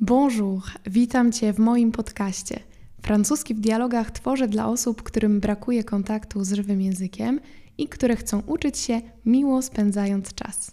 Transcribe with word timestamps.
Bonjour, 0.00 0.62
witam 0.86 1.32
Cię 1.32 1.52
w 1.52 1.58
moim 1.58 1.92
podcaście. 1.92 2.60
Francuski 3.02 3.54
w 3.54 3.60
dialogach 3.60 4.10
tworzę 4.10 4.48
dla 4.48 4.68
osób, 4.68 5.02
którym 5.02 5.40
brakuje 5.40 5.84
kontaktu 5.84 6.44
z 6.44 6.52
żywym 6.52 6.80
językiem 6.80 7.40
i 7.78 7.88
które 7.88 8.16
chcą 8.16 8.42
uczyć 8.46 8.78
się 8.78 9.00
miło 9.26 9.62
spędzając 9.62 10.34
czas. 10.34 10.70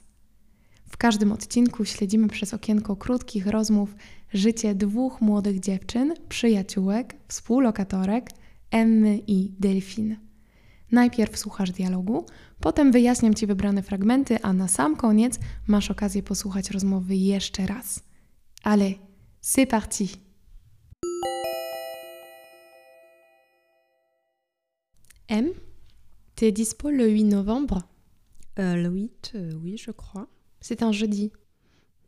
W 0.89 0.97
każdym 0.97 1.31
odcinku 1.31 1.85
śledzimy 1.85 2.27
przez 2.27 2.53
okienko 2.53 2.95
krótkich 2.95 3.47
rozmów 3.47 3.95
życie 4.33 4.75
dwóch 4.75 5.21
młodych 5.21 5.59
dziewczyn, 5.59 6.13
przyjaciółek, 6.29 7.15
współlokatorek, 7.27 8.29
Emmy 8.71 9.19
i 9.27 9.51
Delfin. 9.59 10.17
Najpierw 10.91 11.37
słuchasz 11.37 11.71
dialogu, 11.71 12.25
potem 12.59 12.91
wyjaśniam 12.91 13.33
Ci 13.33 13.47
wybrane 13.47 13.83
fragmenty, 13.83 14.41
a 14.41 14.53
na 14.53 14.67
sam 14.67 14.95
koniec 14.95 15.39
masz 15.67 15.91
okazję 15.91 16.23
posłuchać 16.23 16.71
rozmowy 16.71 17.15
jeszcze 17.15 17.65
raz. 17.65 18.03
Allez, 18.63 18.93
c'est 19.47 19.67
parti! 19.67 20.19
M, 25.29 25.51
t'es 26.35 26.51
dispo 26.51 26.89
le 26.89 27.07
8 27.07 27.25
novembre? 27.25 27.83
Euh, 28.57 28.75
le 28.75 28.89
8, 28.89 29.33
euh, 29.35 29.51
oui, 29.61 29.77
je 29.77 29.91
crois. 29.91 30.27
C'est 30.61 30.81
un 30.81 30.91
jeudi. 30.91 31.31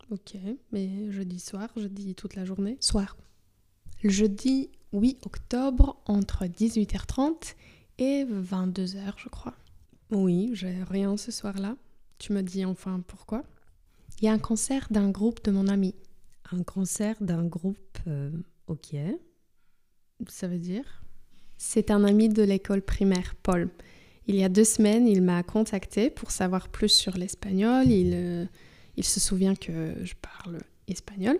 Ok, 0.10 0.36
mais 0.72 1.12
jeudi 1.12 1.40
soir, 1.40 1.70
jeudi 1.76 2.16
toute 2.16 2.34
la 2.34 2.44
journée? 2.44 2.76
Soir. 2.80 3.16
Le 4.02 4.10
jeudi 4.10 4.72
8 4.94 5.24
octobre 5.28 6.02
entre 6.08 6.46
18h30 6.46 7.54
et 8.00 8.26
22h, 8.26 9.14
je 9.16 9.30
crois. 9.30 9.54
Oui, 10.10 10.50
j'ai 10.54 10.82
rien 10.90 11.18
ce 11.18 11.32
soir-là. 11.32 11.78
Tu 12.18 12.34
me 12.34 12.42
dis 12.42 12.66
enfin 12.66 13.04
pourquoi? 13.06 13.44
Il 14.20 14.26
y 14.26 14.28
a 14.28 14.34
un 14.34 14.40
concert 14.40 14.88
d'un 14.90 15.12
groupe 15.12 15.44
de 15.44 15.52
mon 15.52 15.68
ami. 15.68 15.94
Un 16.52 16.64
concert 16.64 17.16
d'un 17.22 17.46
groupe. 17.46 17.98
euh, 18.08 18.32
ok. 18.68 18.96
Ça 20.28 20.48
veut 20.48 20.60
dire? 20.60 21.04
C'est 21.58 21.92
un 21.92 22.04
ami 22.04 22.30
de 22.30 22.44
l'école 22.44 22.82
primaire, 22.82 23.36
Paul. 23.36 23.70
Il 24.28 24.36
y 24.36 24.44
a 24.44 24.50
deux 24.50 24.64
semaines, 24.64 25.08
il 25.08 25.22
m'a 25.22 25.42
contacté 25.44 26.10
pour 26.10 26.32
savoir 26.32 26.70
plus 26.70 26.90
sur 26.90 27.18
l'espagnol. 27.18 27.88
Il, 27.88 28.12
euh, 28.14 28.46
il 28.96 29.04
se 29.04 29.20
souvient 29.20 29.56
que 29.56 29.96
je 30.04 30.14
parle 30.16 30.60
espagnol. 30.88 31.40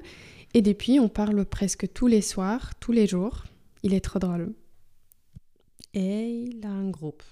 Et 0.54 0.62
depuis, 0.62 1.00
on 1.00 1.10
parle 1.10 1.46
presque 1.46 1.92
tous 1.94 2.08
les 2.08 2.22
soirs, 2.22 2.76
tous 2.80 2.92
les 2.92 3.08
jours. 3.08 3.44
Il 3.84 3.94
est 3.94 4.02
trop 4.02 4.20
drôle. 4.20 4.54
Et 5.94 6.30
il 6.30 6.66
a 6.66 6.70
un 6.70 6.90
groupe 6.90 7.24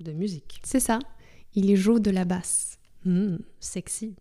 de 0.00 0.12
musique. 0.12 0.60
C'est 0.64 0.80
ça. 0.80 0.98
Il 1.54 1.74
joue 1.76 1.98
de 1.98 2.10
la 2.10 2.24
basse. 2.24 2.78
Hmm, 3.04 3.36
sexy. 3.60 4.16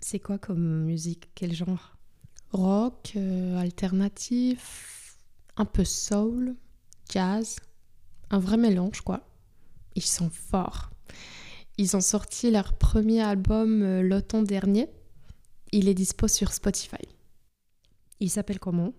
C'est 0.00 0.18
quoi 0.18 0.38
comme 0.38 0.84
musique? 0.84 1.30
Quel 1.34 1.52
genre? 1.54 1.96
Rock, 2.52 3.12
euh, 3.16 3.56
alternatif, 3.58 5.16
un 5.56 5.64
peu 5.64 5.84
soul, 5.84 6.56
jazz. 7.08 7.56
Un 8.30 8.38
vrai 8.38 8.56
mélange, 8.56 9.00
quoi. 9.02 9.26
Ils 9.94 10.04
sont 10.04 10.30
forts. 10.30 10.90
Ils 11.78 11.96
ont 11.96 12.00
sorti 12.00 12.50
leur 12.50 12.76
premier 12.76 13.20
album 13.20 13.82
euh, 13.82 14.02
l'automne 14.02 14.44
dernier. 14.44 14.88
Il 15.72 15.88
est 15.88 15.94
dispo 15.94 16.28
sur 16.28 16.52
Spotify. 16.52 17.02
Il 18.18 18.30
s'appelle 18.30 18.58
comment? 18.58 18.92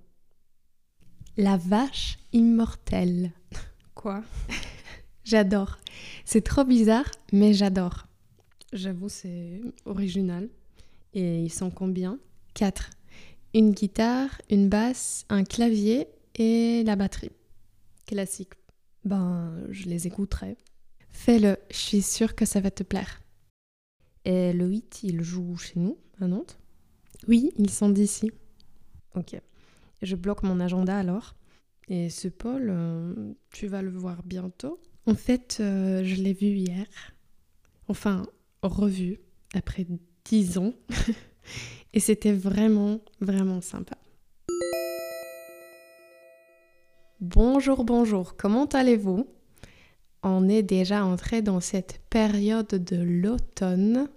La 1.37 1.57
vache 1.57 2.19
immortelle. 2.33 3.31
Quoi? 3.95 4.23
J'adore. 5.23 5.77
C'est 6.25 6.41
trop 6.41 6.63
bizarre, 6.63 7.09
mais 7.31 7.53
j'adore. 7.53 8.07
J'avoue, 8.73 9.09
c'est 9.09 9.61
original. 9.85 10.49
Et 11.13 11.43
ils 11.43 11.53
sont 11.53 11.69
combien? 11.69 12.17
4. 12.55 12.89
Une 13.53 13.71
guitare, 13.71 14.41
une 14.49 14.69
basse, 14.69 15.25
un 15.29 15.43
clavier 15.43 16.07
et 16.35 16.83
la 16.85 16.95
batterie. 16.95 17.31
Classique. 18.05 18.53
Ben, 19.03 19.65
je 19.69 19.89
les 19.89 20.07
écouterai. 20.07 20.55
Fais-le, 21.09 21.57
je 21.69 21.77
suis 21.77 22.01
sûre 22.01 22.35
que 22.35 22.45
ça 22.45 22.61
va 22.61 22.71
te 22.71 22.83
plaire. 22.83 23.21
Et 24.23 24.53
le 24.53 24.67
8, 24.67 25.01
il 25.03 25.21
joue 25.21 25.57
chez 25.57 25.79
nous, 25.79 25.97
à 26.21 26.27
Nantes? 26.27 26.59
Oui, 27.27 27.51
ils 27.57 27.69
sont 27.69 27.89
d'ici. 27.89 28.31
Ok. 29.15 29.35
Je 30.01 30.15
bloque 30.15 30.43
mon 30.43 30.59
agenda 30.59 30.97
alors. 30.97 31.35
Et 31.89 32.09
ce 32.09 32.29
Paul, 32.29 32.69
euh, 32.69 33.33
tu 33.51 33.67
vas 33.67 33.81
le 33.81 33.91
voir 33.91 34.23
bientôt? 34.23 34.79
En 35.07 35.15
fait, 35.15 35.57
euh, 35.59 36.03
je 36.05 36.15
l'ai 36.15 36.33
vu 36.33 36.47
hier. 36.47 36.85
Enfin, 37.87 38.23
revu 38.61 39.19
après 39.53 39.85
10 40.25 40.57
ans. 40.57 40.73
et 41.93 41.99
c'était 41.99 42.33
vraiment, 42.33 42.99
vraiment 43.19 43.61
sympa. 43.61 43.97
Bonjour, 47.19 47.83
bonjour, 47.83 48.35
comment 48.35 48.65
allez-vous? 48.65 49.27
On 50.23 50.49
est 50.49 50.63
déjà 50.63 51.05
entré 51.05 51.41
dans 51.41 51.59
cette 51.59 52.01
période 52.09 52.67
de 52.67 52.95
l'automne. 52.95 54.07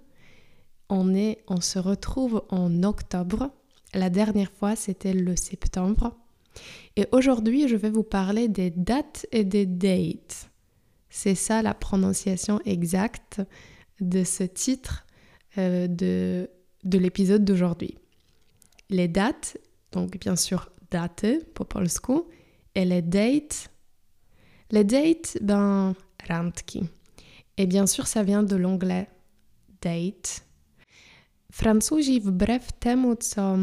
On, 0.89 1.15
est, 1.15 1.43
on 1.47 1.61
se 1.61 1.79
retrouve 1.79 2.43
en 2.49 2.83
octobre. 2.83 3.51
La 3.93 4.09
dernière 4.09 4.51
fois, 4.51 4.75
c'était 4.75 5.13
le 5.13 5.35
septembre. 5.35 6.15
Et 6.95 7.05
aujourd'hui, 7.11 7.67
je 7.67 7.75
vais 7.75 7.89
vous 7.89 8.03
parler 8.03 8.47
des 8.47 8.69
dates 8.69 9.25
et 9.31 9.43
des 9.43 9.65
dates. 9.65 10.49
C'est 11.09 11.35
ça 11.35 11.61
la 11.61 11.73
prononciation 11.73 12.59
exacte 12.65 13.41
de 14.01 14.23
ce 14.23 14.43
titre 14.43 15.05
euh, 15.57 15.87
de, 15.87 16.49
de 16.85 16.97
l'épisode 16.97 17.43
d'aujourd'hui. 17.43 17.97
Les 18.89 19.07
dates, 19.07 19.57
donc 19.91 20.17
bien 20.19 20.35
sûr 20.35 20.69
daty 20.91 21.39
po 21.53 21.65
polsku, 21.65 22.25
et 22.75 22.85
les 22.85 23.01
dates. 23.01 23.69
Les 24.71 24.83
dates, 24.83 25.37
ben, 25.41 25.95
randki. 26.27 26.83
Et 27.57 27.67
bien 27.67 27.87
sûr, 27.87 28.07
ça 28.07 28.23
vient 28.23 28.43
de 28.43 28.55
l'anglais 28.55 29.07
date. 29.81 30.43
Francuzi, 31.51 32.19
wbrew 32.19 32.71
temu, 32.79 33.15
co 33.15 33.57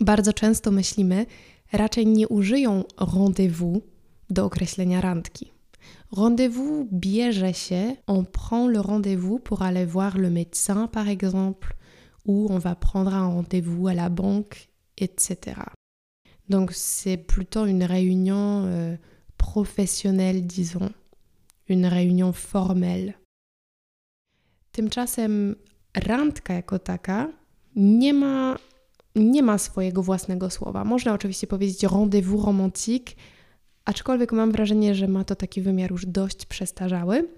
bardzo 0.00 0.32
często 0.32 0.70
myślimy, 0.70 1.26
raczej 1.72 2.06
nie 2.06 2.28
użyją 2.28 2.84
rendezvous 2.98 3.82
do 4.30 4.44
określenia 4.44 5.00
randki. 5.00 5.52
Rendez-vous 6.12 6.86
bierze 6.92 7.54
się, 7.54 7.96
on 8.06 8.24
prend 8.24 8.72
le 8.72 8.80
rendez-vous 8.80 9.38
pour 9.38 9.62
aller 9.62 9.86
voir 9.86 10.18
le 10.18 10.30
médecin 10.30 10.88
par 10.88 11.08
exemple, 11.08 11.74
ou 12.26 12.48
on 12.50 12.58
va 12.58 12.74
prendre 12.74 13.14
un 13.14 13.26
rendez-vous 13.26 13.88
à 13.88 13.94
la 13.94 14.08
banque, 14.08 14.68
etc. 14.98 15.56
Donc 16.48 16.72
c'est 16.72 17.16
plutôt 17.16 17.66
une 17.66 17.84
réunion 17.84 18.64
euh, 18.66 18.96
professionnelle, 19.36 20.46
disons, 20.46 20.90
une 21.68 21.86
réunion 21.86 22.32
formelle. 22.32 23.14
Tymczasem 24.72 25.56
randka 25.94 26.54
jako 26.54 26.78
taka 26.78 27.32
nie 27.76 28.14
ma, 28.14 28.56
nie 29.16 29.42
ma 29.42 29.58
swojego 29.58 30.02
własnego 30.02 30.50
słowa. 30.50 30.84
Można 30.84 31.12
oczywiście 31.12 31.46
powiedzieć 31.46 31.82
rendezvous 31.82 32.44
romantique, 32.44 33.16
aczkolwiek 33.84 34.32
mam 34.32 34.52
wrażenie, 34.52 34.94
że 34.94 35.08
ma 35.08 35.24
to 35.24 35.36
taki 35.36 35.62
wymiar 35.62 35.90
już 35.90 36.06
dość 36.06 36.46
przestarzały. 36.46 37.28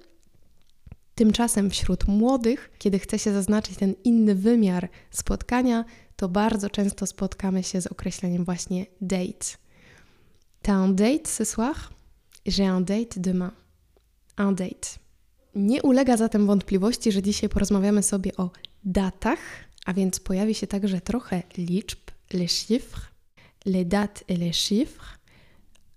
Tymczasem 1.19 1.71
wśród 1.71 2.09
młodych, 2.09 2.71
kiedy 2.79 2.99
chce 2.99 3.19
się 3.19 3.33
zaznaczyć 3.33 3.77
ten 3.77 3.95
inny 4.05 4.35
wymiar 4.35 4.89
spotkania, 5.11 5.85
to 6.17 6.29
bardzo 6.29 6.71
często 6.71 7.07
spotkamy 7.07 7.63
się 7.63 7.81
z 7.81 7.87
określeniem 7.87 8.45
właśnie 8.45 8.87
date. 9.01 9.57
T'as 10.63 10.85
un 10.85 10.95
date 10.95 11.29
ce 11.29 11.45
soir? 11.45 11.75
J'ai 12.47 12.77
un 12.77 12.85
date 12.85 13.21
demain. 13.21 13.51
Un 14.39 14.55
date. 14.55 14.89
Nie 15.55 15.83
ulega 15.83 16.17
zatem 16.17 16.47
wątpliwości, 16.47 17.13
że 17.13 17.23
dzisiaj 17.23 17.49
porozmawiamy 17.49 18.03
sobie 18.03 18.37
o 18.37 18.51
datach, 18.85 19.39
a 19.87 19.93
więc 19.93 20.21
pojawi 20.21 20.55
się 20.55 20.67
także 20.67 21.01
trochę 21.01 21.43
liczb, 21.57 21.99
les 22.33 22.53
chiffres, 22.53 23.03
les 23.67 23.87
dates 23.87 24.25
et 24.29 24.39
les 24.39 24.57
chiffres. 24.57 25.09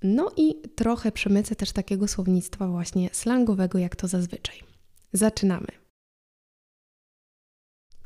No 0.04 0.32
i 0.38 0.56
trochę 0.76 1.12
przemycę 1.12 1.56
też 1.56 1.72
takiego 1.72 2.08
słownictwa 2.08 2.68
właśnie 2.68 3.10
slangowego, 3.14 3.80
jak 3.80 3.96
to 3.96 4.08
zazwyczaj. 4.08 4.71
Zaczynamy. 5.14 5.68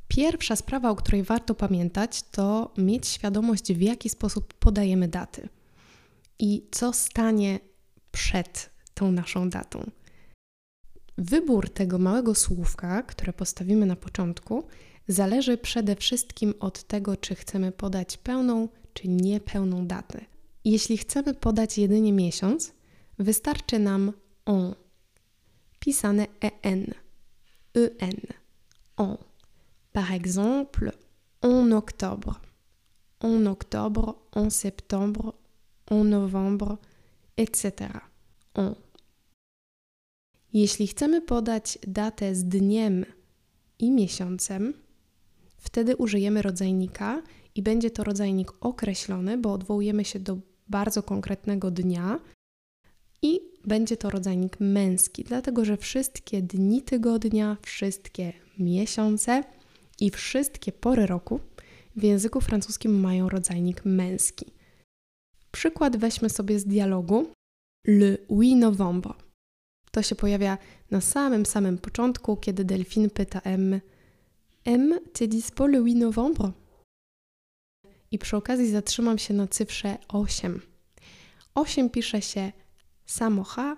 Pierwsza 0.07 0.56
sprawa, 0.56 0.90
o 0.90 0.96
której 0.96 1.24
warto 1.24 1.56
pamiętać, 1.56 2.24
to 2.24 2.74
mieć 2.78 3.07
świadomość, 3.07 3.74
w 3.74 3.81
jaki 3.81 4.10
sposób 4.10 4.54
podajemy 4.54 5.07
daty 5.07 5.50
i 6.40 6.68
co 6.72 6.94
stanie 6.94 7.60
przed 8.12 8.69
tą 8.94 9.12
naszą 9.12 9.50
datą. 9.50 9.92
Wybór 11.18 11.69
tego 11.69 11.98
małego 11.98 12.36
słówka, 12.36 13.04
które 13.04 13.34
postawimy 13.34 13.86
na 13.86 13.96
początku, 13.96 14.63
zależy 15.08 15.58
przede 15.58 15.96
wszystkim 15.96 16.54
od 16.60 16.84
tego, 16.84 17.18
czy 17.18 17.36
chcemy 17.36 17.72
podać 17.72 18.18
pełną 18.18 18.69
czy 18.94 19.08
niepełną 19.08 19.88
datę. 19.88 20.25
Jeśli 20.66 20.98
chcemy 20.98 21.34
podać 21.34 21.78
jedynie 21.78 22.13
miesiąc, 22.13 22.74
wystarczy 23.19 23.80
nam 23.80 24.13
on, 24.46 24.75
pisane 25.86 26.28
en, 26.42 26.94
en, 27.74 28.18
en. 28.98 29.18
Par 29.92 30.12
exemple, 30.12 30.92
en 31.42 31.74
octobre, 31.74 32.34
en 33.20 33.48
octobre, 33.48 34.14
en 34.32 34.50
septembre, 34.52 35.34
en 35.92 36.10
novembre, 36.10 36.78
etc. 37.38 37.66
En. 38.56 38.76
Jeśli 40.54 40.88
chcemy 40.88 41.22
podać 41.22 41.80
datę 41.88 42.36
z 42.36 42.44
dniem 42.44 43.06
i 43.80 43.92
miesiącem, 43.92 44.74
wtedy 45.58 45.96
użyjemy 45.96 46.42
rodzajnika 46.42 47.22
i 47.56 47.62
będzie 47.62 47.92
to 47.92 48.04
rodzajnik 48.04 48.52
określony, 48.60 49.38
bo 49.38 49.54
odwołujemy 49.54 50.06
się 50.06 50.20
do 50.20 50.38
bardzo 50.68 51.04
konkretnego 51.04 51.72
dnia 51.72 52.20
i 53.25 53.39
będzie 53.66 53.98
to 53.98 54.10
rodzajnik 54.10 54.60
męski, 54.60 55.24
dlatego 55.24 55.66
że 55.66 55.77
wszystkie 55.77 56.42
dni 56.42 56.81
tygodnia, 56.81 57.57
wszystkie 57.62 58.33
miesiące 58.60 59.44
i 60.00 60.12
wszystkie 60.12 60.72
pory 60.72 61.06
roku 61.06 61.39
w 61.95 62.04
języku 62.04 62.42
francuskim 62.42 63.00
mają 63.00 63.30
rodzajnik 63.30 63.86
męski. 63.86 64.45
Przykład 65.51 65.98
weźmy 65.98 66.30
sobie 66.30 66.60
z 66.60 66.66
dialogu 66.66 67.27
Le 67.88 68.18
8 68.30 68.60
novembre. 68.60 69.13
To 69.92 70.01
się 70.01 70.16
pojawia 70.16 70.57
na 70.92 71.01
samym 71.01 71.45
samym 71.45 71.77
początku, 71.77 72.38
kiedy 72.38 72.66
Delphine 72.66 73.10
pyta 73.10 73.42
M 73.44 73.81
M, 74.66 75.00
t'es 75.13 75.27
dispo 75.27 75.68
le 75.68 75.80
8 75.80 76.00
novembre? 76.00 76.51
I 78.12 78.19
przy 78.19 78.38
okazji 78.38 78.72
zatrzymam 78.72 79.18
się 79.18 79.33
na 79.33 79.48
cyfrze 79.48 79.98
8. 80.07 80.62
8 81.56 81.89
pisze 81.89 82.22
się 82.22 82.51
samocha 83.06 83.78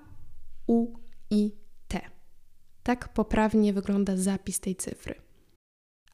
U, 0.68 0.88
I, 1.30 1.52
T. 1.88 2.02
Tak 2.84 3.14
poprawnie 3.14 3.74
wygląda 3.74 4.18
zapis 4.18 4.60
tej 4.60 4.76
cyfry. 4.76 5.16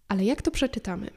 Ale 0.07 0.25
jak 0.25 0.41
to 0.41 0.51
przeczytamy? 0.51 1.09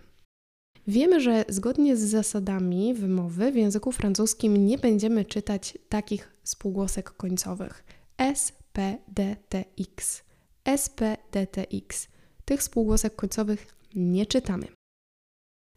Wiemy, 0.89 1.21
że 1.21 1.45
zgodnie 1.49 1.97
z 1.97 2.01
zasadami 2.01 2.95
wymowy 2.95 3.53
w 3.53 3.57
języku 3.57 3.93
francuskim 3.93 4.67
nie 4.67 4.79
będziemy 4.79 5.25
czytać 5.25 5.79
takich 5.89 6.33
spółgłosek 6.45 7.11
końcowych 7.11 7.85
S, 8.19 8.53
P, 8.73 8.99
D, 9.09 9.37
T, 9.49 9.65
X. 9.81 10.23
S, 10.65 10.89
P, 10.89 11.17
D, 11.33 11.47
T, 11.47 11.67
X. 11.73 12.09
Tych 12.45 12.63
spółgłosek 12.63 13.17
końcowych 13.17 13.67
nie 13.95 14.27
czytamy. 14.27 14.67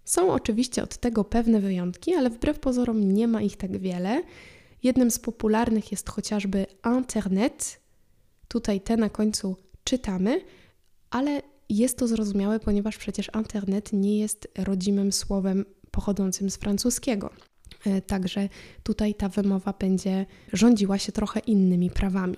Są 0.05 0.33
oczywiście 0.33 0.83
od 0.83 0.97
tego 0.97 1.23
pewne 1.23 1.59
wyjątki, 1.59 2.13
ale 2.13 2.29
wbrew 2.29 2.59
pozorom 2.59 3.13
nie 3.13 3.27
ma 3.27 3.41
ich 3.41 3.57
tak 3.57 3.77
wiele. 3.77 4.23
Jednym 4.83 5.11
z 5.11 5.19
popularnych 5.19 5.91
jest 5.91 6.09
chociażby 6.09 6.65
internet. 6.97 7.81
Tutaj 8.47 8.81
te 8.81 8.97
na 8.97 9.09
końcu 9.09 9.57
czytamy, 9.83 10.41
ale 11.09 11.41
jest 11.69 11.97
to 11.97 12.07
zrozumiałe, 12.07 12.59
ponieważ 12.59 12.97
przecież 12.97 13.31
internet 13.35 13.93
nie 13.93 14.19
jest 14.19 14.47
rodzimym 14.57 15.11
słowem 15.11 15.65
pochodzącym 15.91 16.49
z 16.49 16.57
francuskiego. 16.57 17.29
E, 17.85 18.01
także 18.01 18.49
tutaj 18.83 19.15
ta 19.15 19.29
wymowa 19.29 19.73
będzie 19.79 20.25
rządziła 20.53 20.97
się 20.97 21.11
trochę 21.11 21.39
innymi 21.39 21.89
prawami. 21.89 22.37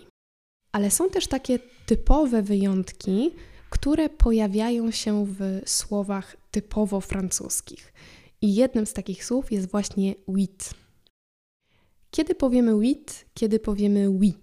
Ale 0.71 0.91
są 0.91 1.09
też 1.09 1.27
takie 1.27 1.59
typowe 1.85 2.41
wyjątki, 2.41 3.31
które 3.69 4.09
pojawiają 4.09 4.91
się 4.91 5.25
w 5.25 5.61
słowach 5.65 6.37
typowo 6.51 7.01
francuskich. 7.01 7.93
I 8.41 8.55
jednym 8.55 8.85
z 8.85 8.93
takich 8.93 9.25
słów 9.25 9.51
jest 9.51 9.71
właśnie 9.71 10.15
huit. 10.25 10.80
Kiedy 12.11 12.35
powiemy 12.35 12.71
huit, 12.71 13.25
kiedy 13.33 13.59
powiemy 13.59 14.09
oui? 14.09 14.33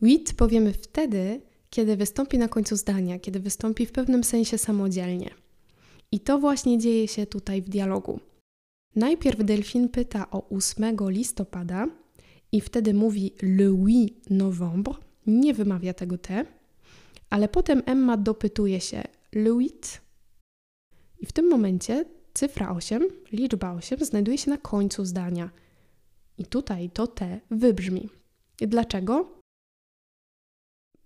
Huit 0.00 0.34
powiemy 0.34 0.72
wtedy, 0.72 1.40
kiedy 1.70 1.96
wystąpi 1.96 2.38
na 2.38 2.48
końcu 2.48 2.76
zdania, 2.76 3.18
kiedy 3.18 3.40
wystąpi 3.40 3.86
w 3.86 3.92
pewnym 3.92 4.24
sensie 4.24 4.58
samodzielnie. 4.58 5.30
I 6.12 6.20
to 6.20 6.38
właśnie 6.38 6.78
dzieje 6.78 7.08
się 7.08 7.26
tutaj 7.26 7.62
w 7.62 7.68
dialogu. 7.68 8.20
Najpierw 8.96 9.44
Delphine 9.44 9.88
pyta 9.88 10.30
o 10.30 10.48
8 10.48 10.96
listopada 11.08 11.86
i 12.52 12.60
wtedy 12.60 12.94
mówi 12.94 13.34
le 13.42 13.70
8 13.70 14.08
novembre, 14.30 14.94
nie 15.26 15.54
wymawia 15.54 15.94
tego 15.94 16.18
T, 16.18 16.44
ale 17.30 17.48
potem 17.48 17.82
Emma 17.86 18.16
dopytuje 18.16 18.80
się 18.80 19.02
le 19.32 19.52
8 19.52 19.68
i 21.20 21.26
w 21.26 21.32
tym 21.32 21.48
momencie 21.48 22.04
cyfra 22.34 22.70
8, 22.70 23.08
liczba 23.32 23.72
8 23.72 23.98
znajduje 24.04 24.38
się 24.38 24.50
na 24.50 24.58
końcu 24.58 25.04
zdania. 25.04 25.50
I 26.38 26.44
tutaj 26.46 26.90
to 26.90 27.06
T 27.06 27.40
wybrzmi. 27.50 28.08
Dlaczego? 28.58 29.42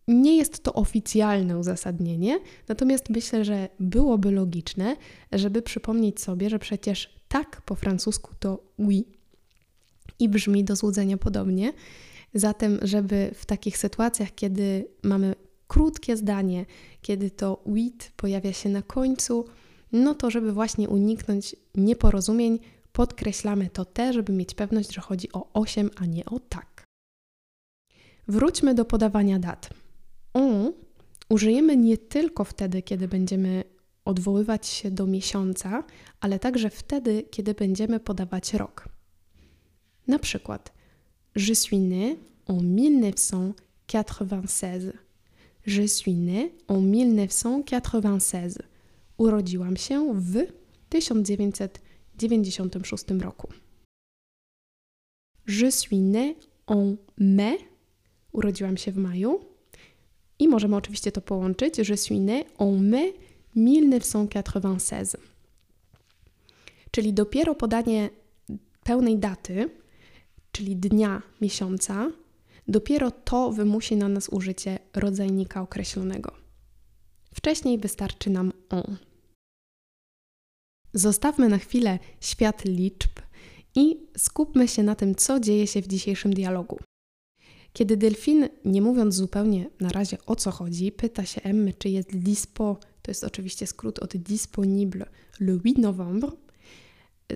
Nie 0.09 0.37
jest 0.37 0.63
to 0.63 0.73
oficjalne 0.73 1.59
uzasadnienie, 1.59 2.41
natomiast 2.69 3.11
myślę, 3.11 3.45
że 3.45 3.69
byłoby 3.81 4.31
logiczne, 4.31 4.97
żeby 5.33 5.63
przypomnieć 5.63 6.21
sobie, 6.21 6.51
że 6.51 6.59
przecież 6.59 7.21
tak 7.29 7.63
po 7.63 7.75
francusku 7.75 8.35
to 8.39 8.65
oui 8.79 9.05
i 10.19 10.29
brzmi 10.29 10.65
do 10.65 10.77
złudzenia 10.77 11.17
podobnie. 11.17 11.73
Zatem, 12.35 12.79
żeby 12.83 13.31
w 13.35 13.47
takich 13.47 13.79
sytuacjach, 13.79 14.35
kiedy 14.35 14.89
mamy 15.03 15.35
krótkie 15.69 16.17
zdanie, 16.17 16.67
kiedy 17.03 17.31
to 17.31 17.63
with 17.67 18.13
pojawia 18.17 18.53
się 18.53 18.69
na 18.69 18.83
końcu, 18.83 19.45
no 19.93 20.15
to 20.15 20.31
żeby 20.31 20.53
właśnie 20.53 20.89
uniknąć 20.89 21.57
nieporozumień, 21.75 22.59
podkreślamy 22.97 23.71
to 23.71 23.85
te, 23.85 24.13
żeby 24.13 24.33
mieć 24.33 24.55
pewność, 24.55 24.95
że 24.95 25.01
chodzi 25.01 25.33
o 25.33 25.53
8, 25.53 25.91
a 25.97 26.07
nie 26.07 26.25
o 26.25 26.41
tak. 26.41 26.85
Wróćmy 28.29 28.75
do 28.75 28.85
podawania 28.85 29.39
dat. 29.39 29.71
On 30.33 30.73
użyjemy 31.29 31.77
nie 31.77 31.99
tylko 31.99 32.45
wtedy, 32.45 32.83
kiedy 32.83 33.09
będziemy 33.09 33.65
odwoływać 34.05 34.67
się 34.67 34.91
do 34.91 35.07
miesiąca, 35.07 35.85
ale 36.21 36.39
także 36.39 36.71
wtedy, 36.71 37.23
kiedy 37.31 37.55
będziemy 37.55 38.01
podawać 38.01 38.55
rok. 38.55 38.89
Na 40.07 40.19
przykład, 40.19 40.73
Je 41.37 41.55
suis 41.55 41.81
né 41.81 42.17
en 42.49 42.77
1996. 43.13 44.87
Je 45.67 45.89
suis 45.89 46.17
né 46.17 46.51
en 46.69 46.93
1996. 47.29 48.57
Urodziłam 49.17 49.77
się 49.77 50.15
w 50.15 50.47
1996 50.89 51.86
roku. 53.21 53.49
Je 55.47 55.71
suis 55.71 56.01
né 56.01 56.35
en 56.67 56.97
mai. 57.19 57.59
Urodziłam 58.33 58.77
się 58.77 58.93
w 58.93 58.97
maju. 58.97 59.41
I 60.39 60.49
możemy 60.49 60.77
oczywiście 60.77 61.13
to 61.13 61.21
połączyć. 61.21 61.79
Je 61.79 61.97
suis 61.97 62.21
né 62.21 62.45
en 62.59 62.91
mai 62.91 63.13
1996. 63.55 65.17
Czyli 66.91 67.13
dopiero 67.13 67.55
podanie 67.55 68.11
pełnej 68.85 69.19
daty, 69.19 69.71
czyli 70.53 70.77
dnia, 70.77 71.23
miesiąca, 71.41 72.11
dopiero 72.69 73.11
to 73.11 73.53
wymusi 73.53 73.97
na 73.97 74.09
nas 74.09 74.29
użycie 74.29 74.79
rodzajnika 74.95 75.63
określonego. 75.63 76.33
Wcześniej 77.35 77.79
wystarczy 77.79 78.31
nam 78.31 78.53
on. 78.71 78.97
Zostawmy 80.97 81.49
na 81.49 81.59
chwilę 81.59 81.99
świat 82.21 82.65
liczb 82.65 83.11
i 83.75 83.97
skupmy 84.17 84.69
się 84.69 84.83
na 84.83 84.95
tym, 84.95 85.15
co 85.15 85.41
dzieje 85.41 85.67
się 85.67 85.83
w 85.83 85.87
dzisiejszym 85.87 86.35
dialogu. 86.35 86.79
Kiedy 87.73 87.97
Delfin, 87.97 88.49
nie 88.65 88.83
mówiąc 88.83 89.15
zupełnie 89.15 89.71
na 89.81 89.89
razie 89.89 90.19
o 90.27 90.37
co 90.37 90.51
chodzi, 90.51 90.93
pyta 90.93 91.25
się 91.25 91.43
Emmy, 91.43 91.73
czy 91.79 91.89
jest 91.89 92.17
dispo, 92.17 92.79
to 93.03 93.11
jest 93.11 93.25
oczywiście 93.25 93.67
skrót 93.67 93.99
od 93.99 94.17
disponible 94.17 95.07
le 95.41 95.55
8 95.55 95.75
novembre, 95.79 96.31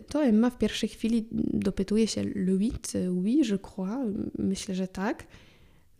to 0.09 0.25
Emma 0.25 0.51
w 0.51 0.59
pierwszej 0.59 0.89
chwili 0.89 1.29
dopytuje 1.53 2.07
się 2.07 2.23
le 2.23 2.53
8, 2.53 3.25
oui, 3.25 3.43
je 3.51 3.59
crois, 3.59 4.07
myślę, 4.39 4.75
że 4.75 4.89
tak. 4.89 5.27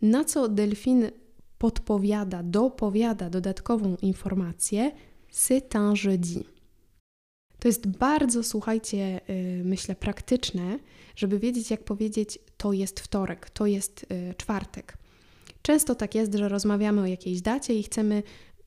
Na 0.01 0.25
co 0.25 0.49
Delfin 0.49 1.11
podpowiada, 1.57 2.43
dopowiada 2.43 3.29
dodatkową 3.29 3.95
informację, 4.01 4.91
c'est 5.31 5.75
un 5.75 5.93
jeudi. 6.03 6.60
To 7.61 7.67
jest 7.67 7.87
bardzo, 7.87 8.43
słuchajcie, 8.43 9.21
y, 9.29 9.61
myślę, 9.65 9.95
praktyczne, 9.95 10.79
żeby 11.15 11.39
wiedzieć, 11.39 11.71
jak 11.71 11.83
powiedzieć, 11.83 12.39
to 12.57 12.73
jest 12.73 12.99
wtorek, 12.99 13.49
to 13.49 13.65
jest 13.65 14.05
y, 14.11 14.33
czwartek. 14.37 14.97
Często 15.61 15.95
tak 15.95 16.15
jest, 16.15 16.33
że 16.33 16.49
rozmawiamy 16.49 17.01
o 17.01 17.05
jakiejś 17.05 17.41
dacie 17.41 17.73
i 17.73 17.83
chcemy 17.83 18.23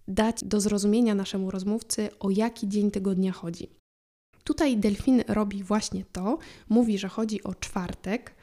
dać 0.09 0.45
do 0.45 0.61
zrozumienia 0.61 1.15
naszemu 1.15 1.51
rozmówcy, 1.51 2.09
o 2.21 2.31
jaki 2.31 2.69
dzień 2.69 2.91
tygodnia 2.91 3.33
chodzi. 3.33 3.69
Tutaj 4.45 4.77
delfin 4.77 5.23
robi 5.29 5.63
właśnie 5.63 6.05
to, 6.13 6.39
mówi, 6.69 6.99
że 6.99 7.09
chodzi 7.09 7.43
o 7.43 7.55
czwartek, 7.55 8.35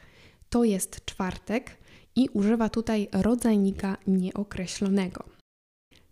to 0.48 0.64
jest 0.64 1.04
czwartek 1.04 1.76
i 2.16 2.28
używa 2.28 2.68
tutaj 2.68 3.08
rodzajnika 3.12 3.96
nieokreślonego. 4.06 5.24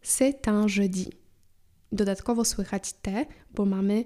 C'est 0.02 0.48
un 0.48 0.68
jeudi. 0.76 1.06
Dodatkowo 1.92 2.44
słychać 2.44 2.92
te, 2.92 3.26
bo 3.54 3.66
mamy 3.66 4.04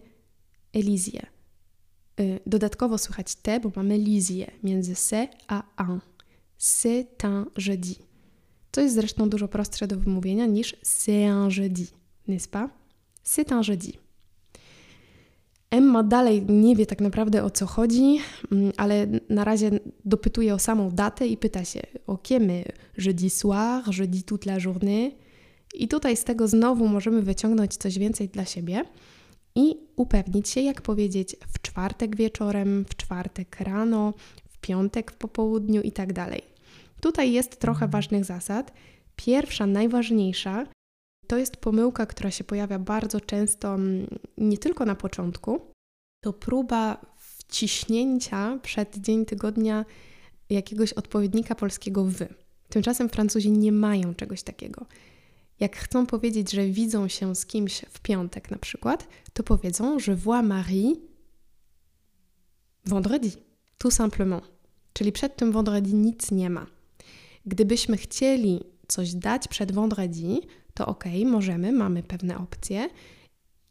Elizję. 0.75 1.26
Y, 2.21 2.40
dodatkowo 2.47 2.99
słychać 2.99 3.35
te, 3.35 3.61
bo 3.61 3.73
mamy 3.76 3.99
lizję 3.99 4.50
między 4.62 4.95
se 4.95 5.28
a 5.47 5.62
un. 5.88 6.00
C'est 6.59 7.25
un 7.25 7.47
jeudi. 7.66 7.97
To 8.71 8.81
jest 8.81 8.95
zresztą 8.95 9.28
dużo 9.28 9.49
prostsze 9.49 9.87
do 9.87 9.97
wymówienia 9.97 10.47
niż 10.47 10.76
c'est 10.83 11.31
un 11.31 11.50
jeudi, 11.50 11.87
n'est-ce 12.28 12.49
pas? 12.49 12.69
C'est 13.25 13.52
un 13.52 13.62
jeudi. 13.62 13.99
Emma 15.71 16.02
dalej 16.02 16.43
nie 16.49 16.76
wie 16.76 16.87
tak 16.87 17.00
naprawdę 17.00 17.45
o 17.45 17.50
co 17.50 17.66
chodzi, 17.66 18.19
mm, 18.52 18.73
ale 18.76 19.07
na 19.28 19.45
razie 19.45 19.71
dopytuje 20.04 20.54
o 20.54 20.59
samą 20.59 20.90
datę 20.90 21.26
i 21.26 21.37
pyta 21.37 21.64
się: 21.64 21.81
Ok, 22.07 22.28
mais 22.40 22.64
jeudi 22.99 23.31
soir, 23.31 23.85
jeudi 23.99 24.23
toute 24.23 24.47
la 24.47 24.59
journée. 24.59 25.11
I 25.75 25.88
tutaj 25.88 26.16
z 26.16 26.25
tego 26.25 26.49
znowu 26.49 26.88
możemy 26.88 27.23
wyciągnąć 27.23 27.76
coś 27.76 27.99
więcej 27.99 28.28
dla 28.28 28.45
siebie 28.45 28.85
i 29.56 29.76
upewnić 29.96 30.49
się, 30.49 30.61
jak 30.61 30.82
powiedzieć 30.82 31.37
w 31.49 31.62
czwartek 31.62 32.16
wieczorem, 32.16 32.84
w 32.88 32.96
czwartek 32.96 33.61
rano, 33.61 34.14
w 34.49 34.58
piątek 34.58 35.12
w 35.12 35.16
popołudniu 35.16 35.82
i 35.82 35.92
tak 35.92 36.12
dalej. 36.12 36.42
Tutaj 37.00 37.32
jest 37.32 37.61
trochę 37.61 37.88
ważnych 37.88 38.25
zasad. 38.25 38.73
Pierwsza, 39.16 39.66
najważniejsza, 39.66 40.66
to 41.26 41.38
jest 41.38 41.56
pomyłka, 41.56 42.06
która 42.06 42.30
się 42.30 42.44
pojawia 42.44 42.78
bardzo 42.78 43.20
często, 43.20 43.75
mm, 43.75 44.06
nie 44.38 44.58
tylko 44.58 44.84
na 44.84 44.94
początku. 44.94 45.61
To 46.25 46.32
próba 46.32 47.06
wciśnięcia 47.18 48.58
przed 48.62 48.96
dzień 48.96 49.26
tygodnia 49.26 49.84
jakiegoś 50.50 50.92
odpowiednika 50.92 51.54
polskiego 51.54 52.04
wy. 52.04 52.28
Tymczasem 52.68 53.08
Francuzi 53.08 53.50
nie 53.50 53.73
mają 53.73 54.14
czegoś 54.14 54.42
takiego. 54.42 54.87
Jak 55.61 55.76
chcą 55.76 56.06
powiedzieć, 56.06 56.52
że 56.52 56.66
widzą 56.66 57.08
się 57.08 57.34
z 57.34 57.46
kimś 57.46 57.84
w 57.90 58.00
piątek 58.00 58.50
na 58.50 58.58
przykład, 58.58 59.08
to 59.32 59.42
powiedzą, 59.42 59.99
że 59.99 60.16
vois 60.16 60.44
Marie 60.44 60.94
vendredi, 62.87 63.32
tout 63.78 63.94
simplement. 63.94 64.44
Czyli 64.92 65.12
przed 65.12 65.37
tym 65.37 65.52
vendredi 65.52 65.94
nic 65.94 66.30
nie 66.30 66.50
ma. 66.50 66.66
Gdybyśmy 67.46 67.96
chcieli 67.96 68.61
coś 68.88 69.14
dać 69.14 69.49
przed 69.49 69.73
vendredi, 69.73 70.40
to 70.75 70.87
ok, 70.87 71.04
możemy, 71.26 71.73
mamy 71.73 72.02
pewne 72.02 72.38
opcje. 72.38 72.88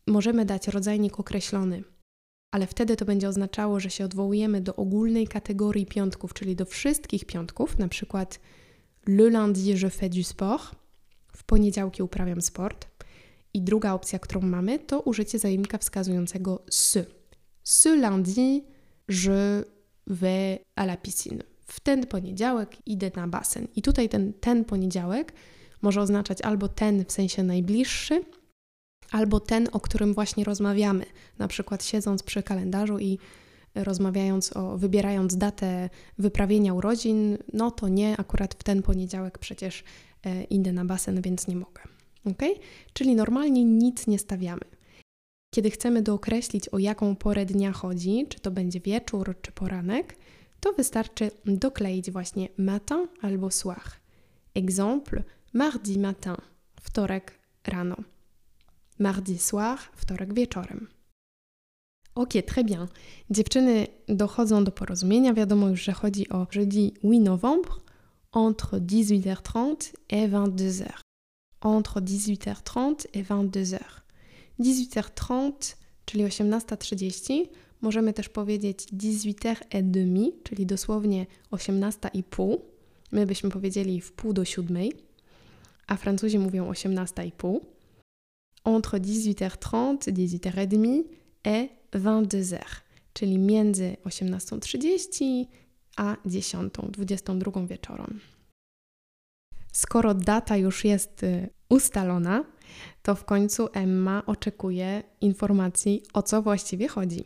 Możemy 0.08 0.46
dać 0.46 0.68
rodzajnik 0.68 1.20
określony, 1.20 1.84
ale 2.52 2.68
wtedy 2.68 2.96
to 2.96 3.06
będzie 3.06 3.30
oznaczało, 3.30 3.80
że 3.80 3.90
się 3.90 4.06
odwołujemy 4.06 4.62
do 4.62 4.76
ogólnej 4.76 5.28
kategorii 5.28 5.86
piątków, 5.86 6.34
czyli 6.34 6.56
do 6.56 6.66
wszystkich 6.66 7.26
piątków, 7.26 7.80
na 7.80 7.88
przykład 7.88 8.40
le 9.08 9.30
lundi 9.30 9.66
je 9.66 9.90
fais 9.90 10.10
du 10.10 10.24
sport, 10.24 10.83
w 11.36 11.44
poniedziałki 11.44 12.04
uprawiam 12.04 12.42
sport. 12.42 12.88
I 13.54 13.62
druga 13.62 13.94
opcja, 13.94 14.20
którą 14.20 14.42
mamy, 14.42 14.80
to 14.80 15.02
użycie 15.02 15.40
zajemnika 15.40 15.78
wskazującego 15.78 16.66
ce. 16.70 17.06
Ce 17.64 17.96
lundi 17.96 18.64
je 19.10 19.64
vais 20.08 20.60
à 20.76 20.84
la 20.84 20.98
piscine. 20.98 21.44
W 21.68 21.80
ten 21.80 22.08
poniedziałek 22.08 22.88
idę 22.88 23.12
na 23.16 23.28
basen. 23.28 23.68
I 23.76 23.82
tutaj 23.82 24.10
ten, 24.10 24.34
ten 24.34 24.66
poniedziałek 24.66 25.34
może 25.82 26.02
oznaczać 26.02 26.42
albo 26.42 26.68
ten 26.68 27.06
w 27.06 27.12
sensie 27.12 27.44
najbliższy, 27.44 28.24
albo 29.12 29.40
ten, 29.40 29.68
o 29.72 29.80
którym 29.80 30.14
właśnie 30.14 30.44
rozmawiamy. 30.44 31.06
Na 31.38 31.48
przykład 31.48 31.84
siedząc 31.84 32.24
przy 32.24 32.44
kalendarzu 32.44 33.00
i 33.00 33.20
rozmawiając 33.76 34.58
o, 34.58 34.78
wybierając 34.78 35.38
datę 35.38 35.90
wyprawienia 36.18 36.74
urodzin, 36.74 37.38
no 37.54 37.72
to 37.72 37.88
nie, 37.88 38.18
akurat 38.18 38.54
w 38.54 38.64
ten 38.64 38.82
poniedziałek 38.82 39.38
przecież 39.38 39.84
e, 40.26 40.44
idę 40.44 40.74
na 40.74 40.86
basen, 40.86 41.22
więc 41.22 41.48
nie 41.48 41.56
mogę. 41.56 41.82
Ok? 42.26 42.42
Czyli 42.94 43.16
normalnie 43.16 43.66
nic 43.66 44.08
nie 44.08 44.20
stawiamy. 44.20 44.66
Kiedy 45.56 45.72
chcemy 45.72 46.02
dookreślić, 46.02 46.70
o 46.70 46.78
jaką 46.80 47.16
porę 47.16 47.46
dnia 47.46 47.72
chodzi, 47.72 48.26
czy 48.30 48.40
to 48.40 48.52
będzie 48.52 48.80
wieczór, 48.80 49.36
czy 49.42 49.52
poranek, 49.52 50.18
to 50.60 50.74
wystarczy 50.74 51.32
dokleić 51.46 52.12
właśnie 52.12 52.48
matin 52.58 53.08
albo 53.22 53.52
soir. 53.52 53.92
Exemple, 54.56 55.24
mardi 55.54 56.00
matin, 56.00 56.36
wtorek 56.82 57.40
rano. 57.68 57.96
Mardi 59.00 59.38
soir, 59.38 59.80
wtorek 59.96 60.34
wieczorem. 60.34 60.88
Ok, 62.16 62.34
très 62.46 62.64
bien. 62.64 62.88
Dziewczyny 63.30 63.88
dochodzą 64.08 64.64
do 64.64 64.72
porozumienia. 64.72 65.34
Wiadomo 65.34 65.70
już, 65.70 65.84
że 65.84 65.94
chodzi 65.94 66.30
o 66.30 66.48
jeudi 66.56 66.94
8 67.04 67.24
novembre 67.24 67.72
entre 68.34 68.80
18h30 68.80 69.94
et 70.10 70.32
22h. 70.32 70.90
Entre 71.62 72.02
18h30 72.02 73.06
et 73.14 73.28
22h. 73.28 74.04
18h30, 74.60 75.76
czyli 76.06 76.24
18.30. 76.26 77.48
Możemy 77.82 78.14
też 78.14 78.30
powiedzieć 78.30 78.86
18h30, 78.86 80.32
czyli 80.44 80.66
dosłownie 80.66 81.26
18.30. 81.52 82.58
My 83.12 83.26
byśmy 83.26 83.50
powiedzieli 83.50 84.02
w 84.02 84.12
pół 84.12 84.34
do 84.34 84.46
siódmej, 84.46 84.94
a 85.88 85.98
Francuzi 85.98 86.40
mówią 86.40 86.72
18.30. 86.72 87.60
Entre 88.66 89.00
18h30, 89.00 90.14
18h30 90.14 91.04
et 91.44 91.83
22h, 92.00 92.66
czyli 93.14 93.38
między 93.38 93.98
18.30 94.06 95.46
a 95.98 96.18
10, 96.26 96.74
22 96.90 97.68
wieczorem. 97.68 98.20
Skoro 99.74 100.14
data 100.14 100.58
już 100.58 100.86
jest 100.86 101.24
y, 101.24 101.50
ustalona, 101.70 102.44
to 103.02 103.16
w 103.16 103.26
końcu 103.26 103.68
Emma 103.74 104.24
oczekuje 104.26 105.04
informacji, 105.22 106.04
o 106.14 106.22
co 106.22 106.42
właściwie 106.42 106.88
chodzi. 106.88 107.24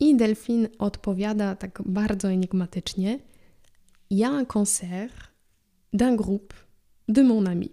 I 0.00 0.16
Delphine 0.16 0.68
odpowiada 0.78 1.56
tak 1.56 1.82
bardzo 1.86 2.28
enigmatycznie: 2.28 3.18
Il 4.10 4.18
y 4.18 4.24
a 4.24 4.30
un 4.30 4.46
concert 4.46 5.14
d'un 5.92 6.16
groupe 6.16 6.54
de 7.08 7.22
mon 7.22 7.48
ami. 7.48 7.68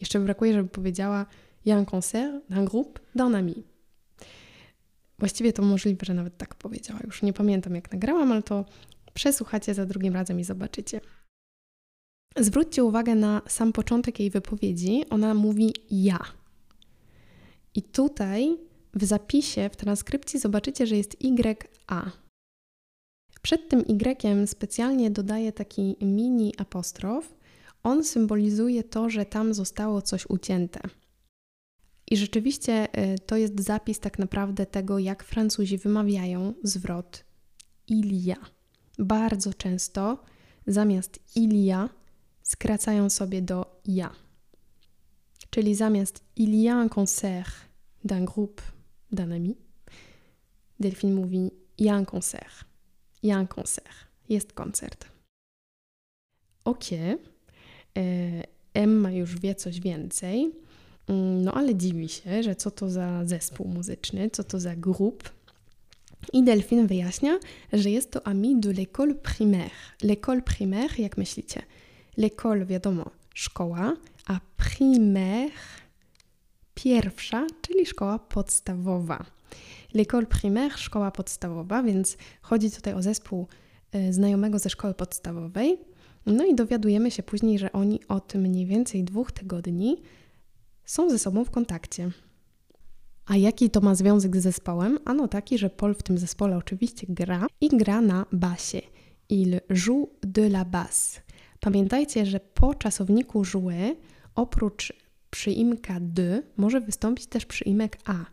Jeszcze 0.00 0.20
brakuje, 0.20 0.52
żeby 0.52 0.68
powiedziała: 0.68 1.26
Il 1.64 1.68
y 1.68 1.72
a 1.72 1.78
un 1.78 1.84
concert 1.84 2.40
d'un 2.50 2.64
groupe 2.64 3.00
d'un 3.14 3.34
ami. 3.34 3.69
Właściwie 5.20 5.52
to 5.52 5.62
możliwe, 5.62 6.06
że 6.06 6.14
nawet 6.14 6.36
tak 6.36 6.54
powiedziała. 6.54 7.00
Już 7.04 7.22
nie 7.22 7.32
pamiętam, 7.32 7.74
jak 7.74 7.92
nagrałam, 7.92 8.32
ale 8.32 8.42
to 8.42 8.64
przesłuchacie 9.14 9.74
za 9.74 9.86
drugim 9.86 10.14
razem 10.14 10.40
i 10.40 10.44
zobaczycie. 10.44 11.00
Zwróćcie 12.36 12.84
uwagę 12.84 13.14
na 13.14 13.42
sam 13.48 13.72
początek 13.72 14.20
jej 14.20 14.30
wypowiedzi. 14.30 15.04
Ona 15.10 15.34
mówi 15.34 15.74
ja. 15.90 16.18
I 17.74 17.82
tutaj 17.82 18.58
w 18.94 19.04
zapisie, 19.04 19.70
w 19.72 19.76
transkrypcji 19.76 20.40
zobaczycie, 20.40 20.86
że 20.86 20.96
jest 20.96 21.16
YA. 21.20 22.12
Przed 23.42 23.68
tym 23.68 23.80
Y 23.80 24.46
specjalnie 24.46 25.10
dodaję 25.10 25.52
taki 25.52 25.96
mini 26.00 26.54
apostrof. 26.58 27.34
On 27.82 28.04
symbolizuje 28.04 28.84
to, 28.84 29.10
że 29.10 29.24
tam 29.24 29.54
zostało 29.54 30.02
coś 30.02 30.26
ucięte. 30.26 30.80
I 32.10 32.16
rzeczywiście 32.16 32.88
y, 33.14 33.18
to 33.18 33.36
jest 33.36 33.60
zapis 33.60 34.00
tak 34.00 34.18
naprawdę 34.18 34.66
tego, 34.66 34.98
jak 34.98 35.24
Francuzi 35.24 35.78
wymawiają 35.78 36.54
zwrot 36.62 37.24
ilia. 37.88 38.36
Bardzo 38.98 39.54
często 39.54 40.24
zamiast 40.66 41.20
ilia 41.36 41.88
skracają 42.42 43.10
sobie 43.10 43.42
do 43.42 43.80
ja. 43.86 44.10
Czyli 45.50 45.74
zamiast 45.74 46.24
il 46.36 46.54
y 46.54 46.68
a 46.68 46.82
un 46.82 46.88
concert 46.88 47.50
d'un 48.04 48.24
groupe 48.24 48.62
d'un 49.12 49.32
ami, 49.32 49.56
Delphine 50.80 51.14
mówi 51.14 51.52
il 51.78 51.86
y 51.86 51.88
a 51.88 51.96
un 51.96 52.04
concert. 52.04 52.64
Il 53.22 53.28
y 53.28 53.32
a 53.32 53.38
un 53.38 53.46
concert. 53.46 54.06
Jest 54.28 54.52
koncert. 54.52 55.08
Ok. 56.64 56.84
Emma 58.74 59.10
już 59.12 59.40
wie 59.40 59.54
coś 59.54 59.80
więcej. 59.80 60.52
Mm, 61.10 61.44
no 61.44 61.54
ale 61.54 61.74
dziwi 61.74 62.08
się, 62.08 62.42
że 62.42 62.56
co 62.56 62.70
to 62.70 62.90
za 62.90 63.24
zespół 63.24 63.68
muzyczny, 63.68 64.30
co 64.30 64.44
to 64.44 64.60
za 64.60 64.76
grup. 64.76 65.30
I 66.32 66.44
Delphine 66.44 66.86
wyjaśnia, 66.86 67.38
że 67.72 67.90
jest 67.90 68.10
to 68.10 68.26
ami 68.26 68.60
de 68.60 68.72
l'école 68.72 69.14
primaire. 69.14 69.70
L'école 70.02 70.42
primaire, 70.42 70.98
jak 70.98 71.16
myślicie? 71.16 71.62
L'école, 72.18 72.66
wiadomo, 72.66 73.10
szkoła, 73.34 73.96
a 74.26 74.40
primaire, 74.56 75.52
pierwsza, 76.74 77.46
czyli 77.62 77.86
szkoła 77.86 78.18
podstawowa. 78.18 79.24
L'école 79.94 80.26
primaire, 80.26 80.78
szkoła 80.78 81.10
podstawowa, 81.10 81.82
więc 81.82 82.16
chodzi 82.42 82.70
tutaj 82.70 82.94
o 82.94 83.02
zespół 83.02 83.46
y, 83.94 84.12
znajomego 84.12 84.58
ze 84.58 84.70
szkoły 84.70 84.94
podstawowej. 84.94 85.78
No 86.26 86.44
i 86.44 86.54
dowiadujemy 86.54 87.10
się 87.10 87.22
później, 87.22 87.58
że 87.58 87.72
oni 87.72 88.00
od 88.08 88.34
mniej 88.34 88.66
więcej 88.66 89.04
dwóch 89.04 89.32
tygodni 89.32 90.02
są 90.90 91.10
ze 91.10 91.18
sobą 91.18 91.44
w 91.44 91.50
kontakcie. 91.50 92.10
A 93.26 93.36
jaki 93.36 93.70
to 93.70 93.80
ma 93.80 93.94
związek 93.94 94.36
z 94.36 94.42
zespołem? 94.42 94.98
Ano 95.04 95.28
taki, 95.28 95.58
że 95.58 95.70
Paul 95.70 95.94
w 95.94 96.02
tym 96.02 96.18
zespole 96.18 96.56
oczywiście 96.56 97.06
gra 97.08 97.46
i 97.60 97.68
gra 97.68 98.00
na 98.00 98.26
basie. 98.32 98.80
Il 99.28 99.60
joue 99.70 100.08
de 100.22 100.46
la 100.46 100.64
basse. 100.64 101.20
Pamiętajcie, 101.60 102.26
że 102.26 102.40
po 102.40 102.74
czasowniku 102.74 103.42
jouer 103.54 103.96
oprócz 104.34 104.92
przyimka 105.30 105.98
de 106.00 106.42
może 106.56 106.80
wystąpić 106.80 107.26
też 107.26 107.46
przyimek 107.46 107.98
a. 108.04 108.24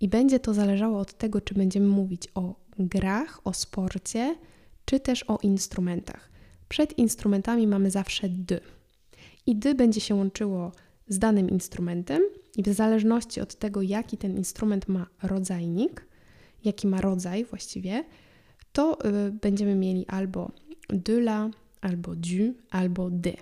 I 0.00 0.08
będzie 0.08 0.40
to 0.40 0.54
zależało 0.54 0.98
od 0.98 1.18
tego, 1.18 1.40
czy 1.40 1.54
będziemy 1.54 1.86
mówić 1.86 2.28
o 2.34 2.54
grach, 2.78 3.40
o 3.44 3.52
sporcie, 3.52 4.36
czy 4.84 5.00
też 5.00 5.22
o 5.22 5.38
instrumentach. 5.42 6.30
Przed 6.68 6.98
instrumentami 6.98 7.66
mamy 7.66 7.90
zawsze 7.90 8.28
d. 8.28 8.60
I 9.46 9.56
d 9.56 9.74
będzie 9.74 10.00
się 10.00 10.14
łączyło 10.14 10.72
z 11.12 11.18
danym 11.18 11.50
instrumentem 11.50 12.22
i 12.56 12.62
w 12.62 12.68
zależności 12.68 13.40
od 13.40 13.54
tego, 13.54 13.82
jaki 13.82 14.16
ten 14.16 14.36
instrument 14.36 14.88
ma 14.88 15.06
rodzajnik, 15.22 16.06
jaki 16.64 16.86
ma 16.86 17.00
rodzaj 17.00 17.44
właściwie, 17.44 18.04
to 18.72 18.98
y, 19.06 19.32
będziemy 19.32 19.74
mieli 19.74 20.06
albo 20.06 20.52
de 20.88 21.12
la, 21.12 21.50
albo 21.80 22.14
du, 22.14 22.54
albo 22.70 23.10
de. 23.10 23.34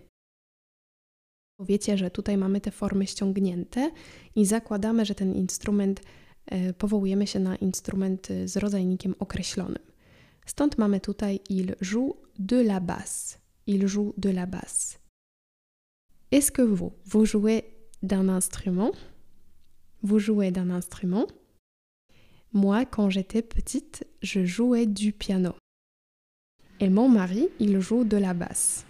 Wiecie, 1.60 1.98
że 1.98 2.10
tutaj 2.10 2.36
mamy 2.36 2.60
te 2.60 2.70
formy 2.70 3.06
ściągnięte 3.06 3.90
i 4.34 4.46
zakładamy, 4.46 5.04
że 5.04 5.14
ten 5.14 5.34
instrument 5.34 6.00
y, 6.00 6.72
powołujemy 6.72 7.26
się 7.26 7.40
na 7.40 7.56
instrument 7.56 8.28
z 8.44 8.56
rodzajnikiem 8.56 9.14
określonym. 9.18 9.82
Stąd 10.46 10.78
mamy 10.78 11.00
tutaj 11.00 11.40
il 11.48 11.74
joue 11.80 12.16
de 12.38 12.56
la 12.56 12.80
basse. 12.80 13.38
Il 13.66 13.88
joue 13.88 14.12
de 14.16 14.30
la 14.30 14.46
basse. 14.46 14.99
Est-ce 16.32 16.52
que 16.52 16.62
vous, 16.62 16.92
vous 17.06 17.24
jouez 17.24 17.64
d'un 18.02 18.28
instrument? 18.28 18.92
Vous 20.02 20.20
jouez 20.20 20.52
d'un 20.52 20.70
instrument? 20.70 21.26
Moi, 22.52 22.84
quand 22.84 23.10
j'étais 23.10 23.42
petite, 23.42 24.06
je 24.22 24.44
jouais 24.44 24.86
du 24.86 25.12
piano. 25.12 25.54
Et 26.78 26.88
mon 26.88 27.08
mari, 27.08 27.48
il 27.58 27.80
joue 27.80 28.04
de 28.04 28.16
la 28.16 28.32
basse. 28.32 28.86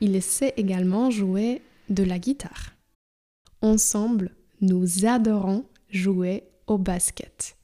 Il 0.00 0.20
sait 0.22 0.54
également 0.56 1.10
jouer 1.10 1.62
de 1.90 2.02
la 2.02 2.18
guitare. 2.18 2.74
Ensemble, 3.60 4.34
nous 4.60 5.04
adorons 5.06 5.66
jouer 5.90 6.44
au 6.66 6.78
basket. 6.78 7.56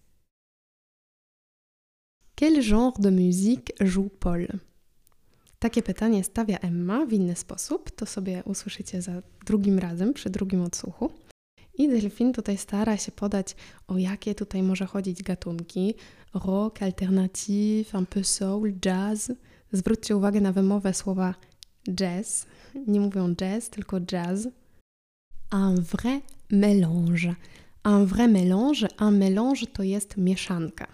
Quel 2.36 2.60
genre 2.60 2.98
de 2.98 3.10
musique 3.10 3.72
joue 3.80 4.08
Paul? 4.08 4.48
Takie 5.62 5.82
pytanie 5.82 6.24
stawia 6.24 6.58
Emma 6.58 7.06
w 7.06 7.12
inny 7.12 7.36
sposób, 7.36 7.90
to 7.90 8.06
sobie 8.06 8.42
usłyszycie 8.44 9.02
za 9.02 9.22
drugim 9.46 9.78
razem, 9.78 10.14
przy 10.14 10.30
drugim 10.30 10.62
odsłuchu. 10.62 11.10
I 11.74 11.88
Delfin 11.88 12.32
tutaj 12.32 12.58
stara 12.58 12.96
się 12.96 13.12
podać, 13.12 13.56
o 13.88 13.98
jakie 13.98 14.34
tutaj 14.34 14.62
może 14.62 14.86
chodzić 14.86 15.22
gatunki. 15.22 15.94
Rock, 16.34 16.82
alternative, 16.82 17.94
un 17.94 18.06
peu 18.06 18.24
soul, 18.24 18.72
jazz. 18.80 19.32
Zwróćcie 19.72 20.16
uwagę 20.16 20.40
na 20.40 20.52
wymowę 20.52 20.94
słowa 20.94 21.34
jazz. 21.90 22.46
Nie 22.86 23.00
mówią 23.00 23.34
jazz, 23.34 23.70
tylko 23.70 24.00
jazz. 24.00 24.48
Un 25.52 25.74
vrai 25.80 26.20
mélange. 26.50 27.34
Un 27.84 28.06
vrai 28.06 28.28
mélange. 28.28 28.88
Un 29.00 29.18
mélange 29.18 29.66
to 29.66 29.82
jest 29.82 30.16
mieszanka. 30.16 30.86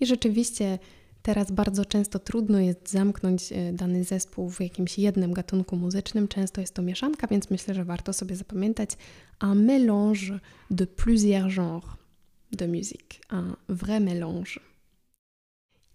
I 0.00 0.06
rzeczywiście 0.06 0.78
Teraz 1.22 1.50
bardzo 1.50 1.84
często 1.84 2.18
trudno 2.18 2.60
jest 2.60 2.90
zamknąć 2.90 3.52
e, 3.52 3.72
dany 3.72 4.04
zespół 4.04 4.50
w 4.50 4.60
jakimś 4.60 4.98
jednym 4.98 5.32
gatunku 5.32 5.76
muzycznym, 5.76 6.28
często 6.28 6.60
jest 6.60 6.74
to 6.74 6.82
mieszanka, 6.82 7.26
więc 7.26 7.50
myślę, 7.50 7.74
że 7.74 7.84
warto 7.84 8.12
sobie 8.12 8.36
zapamiętać 8.36 8.90
un 9.42 9.64
mélange 9.64 10.40
de 10.70 10.86
plusieurs 10.86 11.54
genres 11.54 11.90
de 12.52 12.66
musique, 12.66 13.20
un 13.30 13.56
vrai 13.68 14.00
mélange. 14.00 14.60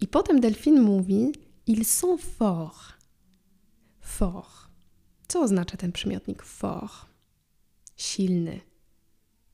I 0.01 0.07
potem 0.07 0.39
Delphine 0.41 0.81
mówi 0.81 1.31
ils 1.67 1.87
sont 1.87 2.21
forts. 2.21 2.93
Fort. 3.99 4.69
Co 5.27 5.41
oznacza 5.41 5.77
ten 5.77 5.91
przymiotnik 5.91 6.43
fort? 6.43 7.05
Silny. 7.95 8.61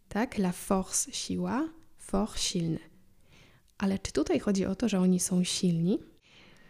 Tak? 0.10 0.38
La 0.38 0.51
force 0.51 1.12
siła, 1.12 1.70
fort 1.98 2.40
silny. 2.40 2.91
Ale 3.82 4.00
czy 4.00 4.12
tutaj 4.12 4.40
chodzi 4.40 4.66
o 4.66 4.76
to, 4.76 4.90
że 4.90 5.00
oni 5.00 5.20
są 5.20 5.44
silni? 5.44 6.00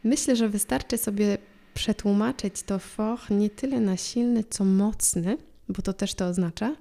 Myślę, 0.03 0.36
że 0.36 0.50
wystarczy 0.50 0.98
sobie 0.98 1.38
przetłumaczyć 1.74 2.63
to 2.63 2.80
fort 2.80 3.30
nie 3.30 3.50
tyle 3.50 3.80
na 3.80 3.98
silny, 3.98 4.44
co 4.50 4.65
mocny, 4.65 5.38
bo 5.70 5.82
to 5.82 5.94
też 5.94 6.13
to 6.13 6.25
oznacza, 6.25 6.75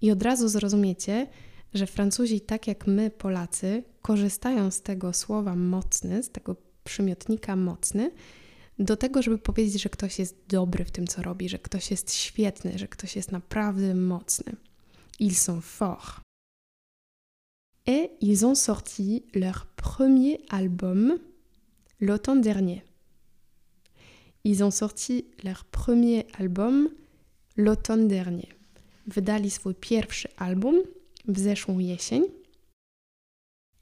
i 0.00 0.10
od 0.10 0.22
razu 0.22 0.48
zrozumiecie, 0.48 1.26
że 1.74 1.86
Francuzi, 1.86 2.40
tak 2.40 2.66
jak 2.66 2.86
my, 2.86 3.10
Polacy, 3.10 3.82
korzystają 4.02 4.70
z 4.70 4.82
tego 4.82 5.12
słowa 5.12 5.56
mocny, 5.56 6.22
z 6.22 6.30
tego 6.30 6.56
przymiotnika 6.84 7.56
mocny, 7.56 8.10
do 8.78 8.96
tego, 8.96 9.22
żeby 9.22 9.38
powiedzieć, 9.38 9.82
że 9.82 9.88
ktoś 9.88 10.18
jest 10.18 10.36
dobry 10.48 10.84
w 10.84 10.90
tym, 10.90 11.06
co 11.06 11.22
robi, 11.22 11.48
że 11.48 11.58
ktoś 11.58 11.90
jest 11.90 12.14
świetny, 12.14 12.78
że 12.78 12.88
ktoś 12.88 13.16
jest 13.16 13.32
naprawdę 13.32 13.94
mocny. 13.94 14.56
Ils 15.18 15.38
sont 15.38 15.64
forts. 15.64 16.23
Et 17.86 18.10
ils 18.20 18.46
ont 18.46 18.54
sorti 18.54 19.24
leur 19.34 19.66
premier 19.76 20.40
album 20.48 21.18
l'automne 22.00 22.40
dernier. 22.40 22.82
Ils 24.44 24.62
ont 24.62 24.70
sorti 24.70 25.26
leur 25.42 25.64
premier 25.64 26.26
album 26.38 26.88
l'automne 27.56 28.08
dernier. 28.08 28.48
Wydali 29.06 29.50
swój 29.50 29.74
pierwszy 29.74 30.28
album 30.36 30.76
w 31.28 31.38
zeszłą 31.38 31.78
jesień. 31.78 32.22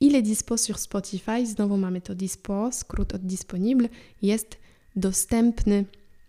Il 0.01 0.17
est 0.17 0.23
dispo 0.23 0.59
sur 0.59 0.79
Spotify. 0.79 1.47
Znowu 1.47 1.77
mamy 1.77 2.01
to 2.01 2.15
dispo, 2.15 2.73
skrót 2.73 3.15
od 3.15 3.23
disponible. 3.27 3.89
Jest 4.23 4.59
dostępny 4.97 5.85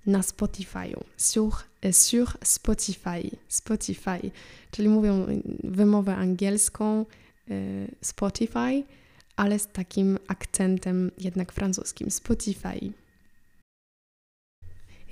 na 0.05 0.21
Spotify'u. 0.21 1.03
Sur, 1.17 1.63
sur 1.91 2.38
Spotify. 2.43 3.31
Spotify. 3.47 4.31
Czyli 4.71 4.89
mówią 4.89 5.25
wymowę 5.63 6.15
angielską, 6.15 7.05
Spotify, 8.01 8.84
ale 9.36 9.60
z 9.60 9.67
takim 9.67 10.19
akcentem 10.27 11.12
jednak 11.17 11.51
francuskim 11.51 12.12
Spotify. 12.12 12.93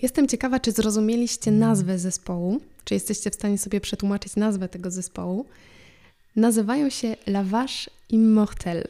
Jestem 0.02 0.28
ciekawa, 0.28 0.60
czy 0.60 0.72
zrozumieliście 0.72 1.52
nazwę 1.52 2.00
zespołu, 2.00 2.62
czy 2.84 2.94
jesteście 2.94 3.30
w 3.30 3.36
stanie 3.36 3.58
sobie 3.58 3.82
przetłumaczyć 3.82 4.36
nazwę 4.36 4.70
tego 4.70 4.92
zespołu. 4.92 5.46
Nazywają 6.36 6.90
się 6.90 7.16
La 7.28 7.44
Vache 7.44 7.92
Immortelle. 8.10 8.88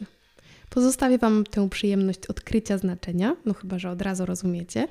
Pozostawię 0.70 1.18
Wam 1.18 1.44
tę 1.44 1.70
przyjemność 1.70 2.26
odkrycia 2.28 2.78
znaczenia, 2.78 3.36
no 3.46 3.54
chyba, 3.54 3.80
że 3.80 3.90
od 3.90 4.02
razu 4.02 4.26
rozumiecie. 4.26 4.88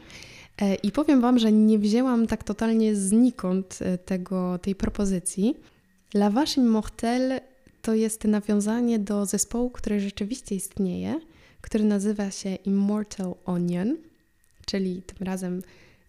E, 0.60 0.74
I 0.74 0.92
powiem 0.92 1.20
Wam, 1.20 1.38
że 1.38 1.52
nie 1.52 1.78
wzięłam 1.78 2.26
tak 2.26 2.44
totalnie 2.44 2.96
znikąd 2.96 3.78
e, 3.80 3.98
tego, 3.98 4.58
tej 4.58 4.74
propozycji. 4.74 5.56
La 6.14 6.30
Vache 6.30 6.60
Immortelle 6.60 7.40
to 7.82 7.94
jest 7.94 8.24
nawiązanie 8.24 8.98
do 8.98 9.26
zespołu, 9.26 9.70
który 9.70 10.00
rzeczywiście 10.00 10.54
istnieje, 10.54 11.20
który 11.60 11.84
nazywa 11.84 12.30
się 12.30 12.54
Immortal 12.54 13.34
Onion, 13.44 13.96
czyli 14.66 15.02
tym 15.02 15.26
razem 15.26 15.62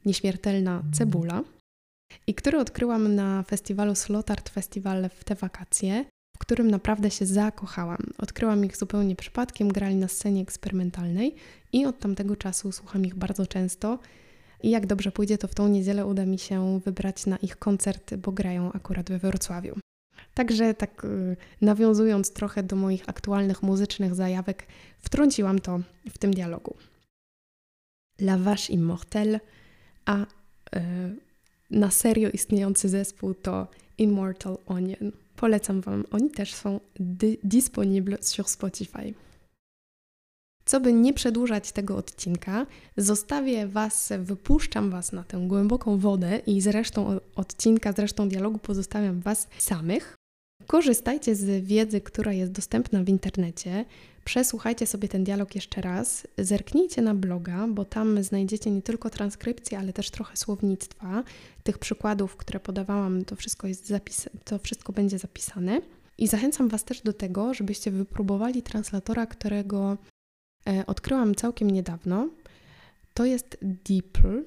nieśmiertelna 0.05 0.83
cebula, 0.93 1.43
i 2.27 2.33
który 2.33 2.59
odkryłam 2.59 3.15
na 3.15 3.43
festiwalu 3.43 3.95
Slotart 3.95 4.49
Festival 4.49 5.09
w 5.09 5.23
te 5.23 5.35
wakacje, 5.35 6.05
w 6.35 6.39
którym 6.39 6.71
naprawdę 6.71 7.11
się 7.11 7.25
zakochałam. 7.25 7.97
Odkryłam 8.17 8.65
ich 8.65 8.77
zupełnie 8.77 9.15
przypadkiem, 9.15 9.67
grali 9.67 9.95
na 9.95 10.07
scenie 10.07 10.41
eksperymentalnej 10.41 11.35
i 11.73 11.85
od 11.85 11.99
tamtego 11.99 12.35
czasu 12.35 12.71
słucham 12.71 13.05
ich 13.05 13.15
bardzo 13.15 13.47
często. 13.47 13.99
I 14.63 14.69
jak 14.69 14.85
dobrze 14.85 15.11
pójdzie, 15.11 15.37
to 15.37 15.47
w 15.47 15.55
tą 15.55 15.67
niedzielę 15.67 16.05
uda 16.05 16.25
mi 16.25 16.39
się 16.39 16.79
wybrać 16.79 17.25
na 17.25 17.37
ich 17.37 17.57
koncert, 17.57 18.15
bo 18.15 18.31
grają 18.31 18.71
akurat 18.71 19.09
we 19.09 19.19
Wrocławiu. 19.19 19.75
Także 20.33 20.73
tak 20.73 21.05
y, 21.05 21.37
nawiązując 21.61 22.33
trochę 22.33 22.63
do 22.63 22.75
moich 22.75 23.09
aktualnych 23.09 23.63
muzycznych 23.63 24.15
zajawek, 24.15 24.67
wtrąciłam 24.99 25.59
to 25.59 25.79
w 26.09 26.17
tym 26.17 26.33
dialogu. 26.33 26.75
La 28.19 28.37
Vache 28.37 28.73
Immortelle, 28.73 29.39
a 30.05 30.21
y, 30.21 30.25
na 31.71 31.91
serio 31.91 32.29
istniejący 32.29 32.89
zespół 32.89 33.33
to 33.33 33.67
Immortal 33.97 34.57
Onion. 34.65 35.11
Polecam 35.35 35.81
Wam, 35.81 36.05
oni 36.11 36.29
też 36.29 36.53
są 36.53 36.79
disponible 37.43 38.17
sur 38.21 38.47
Spotify. 38.47 39.13
Co 40.65 40.79
by 40.79 40.93
nie 40.93 41.13
przedłużać 41.13 41.71
tego 41.71 41.97
odcinka, 41.97 42.65
zostawię 42.97 43.67
Was, 43.67 44.13
wypuszczam 44.19 44.89
Was 44.89 45.11
na 45.11 45.23
tę 45.23 45.43
głęboką 45.47 45.97
wodę 45.97 46.41
i 46.47 46.61
zresztą 46.61 47.19
odcinka, 47.35 47.93
zresztą 47.93 48.29
dialogu 48.29 48.57
pozostawiam 48.59 49.21
Was 49.21 49.47
samych. 49.57 50.20
Korzystajcie 50.67 51.35
z 51.35 51.65
wiedzy, 51.65 52.01
która 52.01 52.33
jest 52.33 52.51
dostępna 52.51 53.03
w 53.03 53.09
internecie. 53.09 53.85
Przesłuchajcie 54.25 54.87
sobie 54.87 55.07
ten 55.07 55.23
dialog 55.23 55.55
jeszcze 55.55 55.81
raz. 55.81 56.27
Zerknijcie 56.37 57.01
na 57.01 57.15
bloga, 57.15 57.67
bo 57.67 57.85
tam 57.85 58.23
znajdziecie 58.23 58.71
nie 58.71 58.81
tylko 58.81 59.09
transkrypcję, 59.09 59.79
ale 59.79 59.93
też 59.93 60.09
trochę 60.09 60.37
słownictwa. 60.37 61.23
Tych 61.63 61.77
przykładów, 61.77 62.35
które 62.35 62.59
podawałam, 62.59 63.25
to 63.25 63.35
wszystko, 63.35 63.67
jest 63.67 63.91
zapis- 63.91 64.29
to 64.43 64.59
wszystko 64.59 64.93
będzie 64.93 65.19
zapisane. 65.19 65.81
I 66.17 66.27
zachęcam 66.27 66.69
Was 66.69 66.83
też 66.83 67.01
do 67.01 67.13
tego, 67.13 67.53
żebyście 67.53 67.91
wypróbowali 67.91 68.63
translatora, 68.63 69.25
którego 69.25 69.97
e, 70.67 70.85
odkryłam 70.85 71.35
całkiem 71.35 71.71
niedawno. 71.71 72.29
To 73.13 73.25
jest 73.25 73.57
Deeple. 73.61 74.43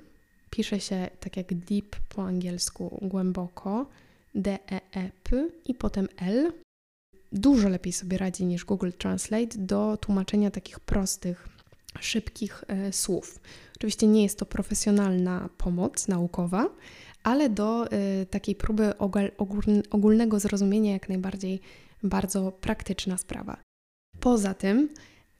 Pisze 0.51 0.81
się 0.81 1.11
tak 1.21 1.37
jak 1.37 1.55
deep 1.55 1.97
po 2.09 2.23
angielsku, 2.23 2.99
głęboko. 3.03 3.87
D-E-E-P 4.35 5.49
i 5.65 5.75
potem 5.75 6.09
L. 6.17 6.53
Dużo 7.33 7.69
lepiej 7.69 7.93
sobie 7.93 8.19
radzi 8.19 8.47
niż 8.47 8.65
Google 8.65 8.91
Translate 8.99 9.59
do 9.59 9.97
tłumaczenia 9.97 10.51
takich 10.51 10.81
prostych, 10.81 11.49
szybkich 12.01 12.65
e, 12.69 12.93
słów. 12.93 13.41
Oczywiście 13.77 14.07
nie 14.07 14.23
jest 14.23 14.39
to 14.39 14.47
profesjonalna 14.47 15.49
pomoc 15.59 16.09
naukowa, 16.09 16.69
ale 17.23 17.51
do 17.51 17.91
e, 17.91 18.27
takiej 18.27 18.55
próby 18.55 18.99
ogólnego 19.91 20.41
zrozumienia 20.41 20.93
jak 20.93 21.09
najbardziej 21.09 21.61
bardzo 22.03 22.53
praktyczna 22.53 23.19
sprawa. 23.19 23.57
Poza 24.21 24.55
tym 24.55 24.89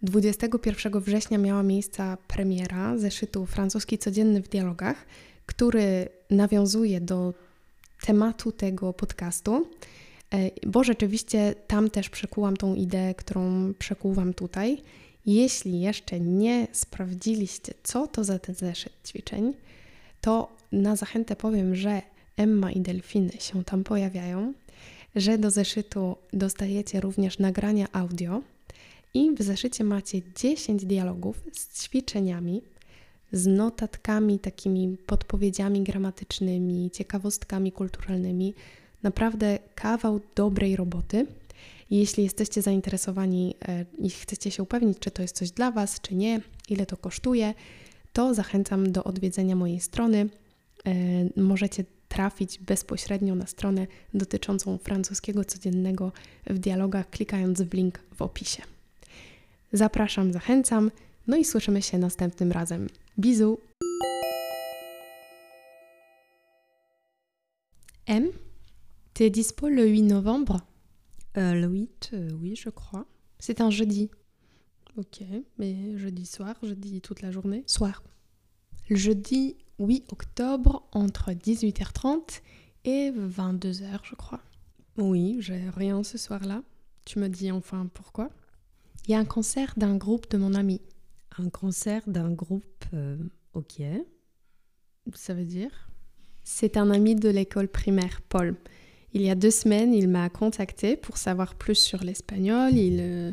21 0.03 1.01
września 1.01 1.39
miała 1.39 1.63
miejsce 1.63 2.17
premiera 2.29 2.99
zeszytu 2.99 3.47
Francuski 3.47 3.99
Codzienny 3.99 4.43
w 4.43 4.49
Dialogach, 4.49 5.07
który 5.47 6.09
nawiązuje 6.31 7.01
do 7.01 7.35
tematu 8.07 8.53
tego 8.53 8.93
podcastu, 8.93 9.67
e, 10.35 10.51
bo 10.67 10.85
rzeczywiście 10.85 11.55
tam 11.67 11.91
też 11.91 12.11
przekułam 12.11 12.57
tą 12.57 12.75
ideę, 12.75 13.15
którą 13.15 13.75
przekuwam 13.79 14.35
tutaj. 14.35 14.83
Jeśli 15.27 15.81
jeszcze 15.81 16.21
nie 16.21 16.67
sprawdziliście, 16.73 17.75
co 17.83 18.07
to 18.07 18.25
za 18.25 18.39
ten 18.39 18.55
zeszyt 18.55 18.93
ćwiczeń, 19.07 19.55
to 20.21 20.57
na 20.73 20.97
zachętę 20.97 21.37
powiem, 21.37 21.75
że 21.75 22.03
Emma 22.37 22.73
i 22.73 22.81
delfiny 22.81 23.33
się 23.39 23.65
tam 23.65 23.85
pojawiają, 23.85 24.53
że 25.17 25.39
do 25.39 25.51
zeszytu 25.51 26.17
dostajecie 26.33 27.01
również 27.01 27.39
nagrania 27.39 27.87
audio 27.93 28.43
i 29.15 29.31
w 29.35 29.43
zeszycie 29.43 29.85
macie 29.85 30.21
10 30.37 30.85
dialogów 30.85 31.45
z 31.53 31.83
ćwiczeniami, 31.83 32.63
z 33.33 33.47
notatkami, 33.47 34.39
takimi 34.39 34.97
podpowiedziami 35.07 35.83
gramatycznymi, 35.83 36.91
ciekawostkami 36.91 37.73
kulturalnymi. 37.73 38.55
Naprawdę 39.03 39.59
kawał 39.75 40.21
dobrej 40.35 40.77
roboty. 40.77 41.27
Jeśli 41.91 42.25
jesteście 42.25 42.63
zainteresowani 42.63 43.55
e, 43.69 43.85
i 43.99 44.11
chcecie 44.11 44.51
się 44.51 44.63
upewnić, 44.63 44.99
czy 44.99 45.11
to 45.11 45.23
jest 45.23 45.37
coś 45.37 45.51
dla 45.51 45.71
Was, 45.71 46.01
czy 46.01 46.15
nie, 46.15 46.41
ile 46.69 46.87
to 46.87 46.97
kosztuje, 46.97 47.55
to 48.13 48.35
zachęcam 48.35 48.93
do 48.93 49.05
odwiedzenia 49.05 49.57
mojej 49.57 49.81
strony. 49.81 50.29
E, 50.87 50.95
możecie 51.41 51.85
trafić 52.09 52.59
bezpośrednio 52.59 53.35
na 53.35 53.47
stronę 53.47 53.87
dotyczącą 54.15 54.79
francuskiego 54.79 55.45
codziennego 55.45 56.13
w 56.47 56.59
dialogach, 56.59 57.11
klikając 57.11 57.63
w 57.63 57.75
link 57.75 58.01
w 58.15 58.23
opisie. 58.23 58.63
Zapraszam, 59.73 60.33
zachęcam, 60.33 60.91
no 61.27 61.37
i 61.37 61.45
słyszymy 61.45 61.83
się 61.83 61.99
następnym 61.99 62.53
razem. 62.53 62.89
Bisous 63.17 63.59
M, 68.07 68.29
t'es 69.15 69.31
dispo 69.31 69.69
le 69.69 69.87
8 69.87 70.03
novembre? 70.03 70.61
Euh, 71.37 71.55
Le 71.55 71.67
8, 71.69 72.11
euh, 72.13 72.29
oui, 72.41 72.55
je 72.57 72.69
crois. 72.69 73.07
C'est 73.39 73.61
un 73.61 73.71
jeudi. 73.71 74.11
Ok, 74.97 75.23
mais 75.59 75.97
jeudi 75.97 76.27
soir, 76.27 76.55
jeudi 76.63 77.01
toute 77.01 77.23
la 77.23 77.31
journée? 77.31 77.65
Soir. 77.67 78.03
Le 78.89 78.97
jeudi 78.97 79.57
8 79.79 80.13
octobre 80.13 80.87
entre 80.93 81.33
18h30 81.33 82.43
et 82.85 83.11
22h, 83.11 84.01
je 84.03 84.15
crois. 84.15 84.41
Oui, 84.99 85.37
j'ai 85.41 85.69
rien 85.71 86.03
ce 86.05 86.19
soir-là. 86.19 86.63
Tu 87.05 87.19
me 87.19 87.29
dis 87.29 87.51
enfin 87.51 87.89
pourquoi? 87.95 88.31
Il 89.07 89.13
y 89.13 89.15
a 89.15 89.19
un 89.19 89.25
concert 89.25 89.75
d'un 89.77 89.97
groupe 89.97 90.31
de 90.31 90.39
mon 90.39 90.55
ami. 90.55 90.81
Un 91.39 91.51
concert 91.51 92.03
d'un 92.07 92.31
groupe, 92.31 92.85
euh, 92.93 93.17
ok. 93.55 93.83
Ça 95.15 95.35
veut 95.35 95.45
dire? 95.45 95.91
C'est 96.45 96.77
un 96.77 96.91
ami 96.91 97.15
de 97.15 97.29
l'école 97.29 97.69
primaire, 97.69 98.21
Paul. 98.29 98.57
Il 99.13 99.23
y 99.23 99.31
a 99.31 99.35
deux 99.35 99.51
semaines, 99.51 99.95
il 99.95 100.09
m'a 100.09 100.29
contacté 100.29 100.97
pour 100.97 101.17
savoir 101.17 101.55
plus 101.55 101.77
sur 101.77 102.03
l'espagnol. 102.05 102.75
Il, 102.75 102.99
euh, 103.01 103.33